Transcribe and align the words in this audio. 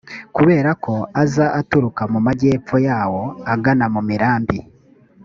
kubera 0.35 0.69
bo 0.83 0.95
aza 1.21 1.45
aturuka 1.59 2.01
mu 2.11 2.19
majyepfo 2.27 2.75
yawo 2.87 3.21
agana 3.53 3.85
mu 3.93 4.01
mirambi. 4.09 4.59